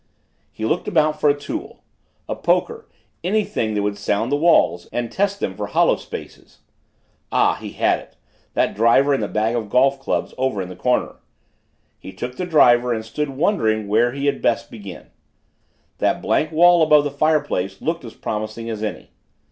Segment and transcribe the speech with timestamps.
[0.51, 1.83] He looked about for a tool,
[2.27, 2.89] a poker,
[3.23, 6.61] anything that would sound the walls and test them for hollow spaces.
[7.31, 8.15] Ah, he had it
[8.55, 11.17] that driver in the bag of golf clubs over in the corner.
[11.99, 15.11] He got the driver and stood wondering where he had best begin.
[15.99, 19.11] That blank wall above the fireplace looked as promising as any.